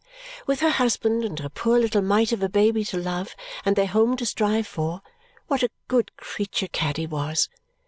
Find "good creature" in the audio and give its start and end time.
5.87-6.69